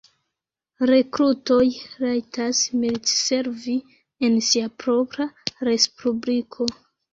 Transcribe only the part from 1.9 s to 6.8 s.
rajtas militservi en sia propra respubliko.